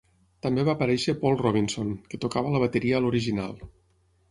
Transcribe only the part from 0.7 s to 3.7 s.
aparèixer Paul Robinson, que tocava la bateria a l'original.